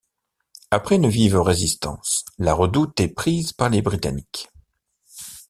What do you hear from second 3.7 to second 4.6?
Britanniques.